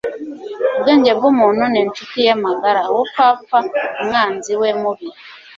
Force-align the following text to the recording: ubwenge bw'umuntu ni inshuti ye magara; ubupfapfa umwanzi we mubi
ubwenge 0.75 1.11
bw'umuntu 1.17 1.63
ni 1.71 1.79
inshuti 1.83 2.15
ye 2.25 2.33
magara; 2.45 2.81
ubupfapfa 2.91 3.57
umwanzi 4.01 4.51
we 4.61 4.69
mubi 4.81 5.07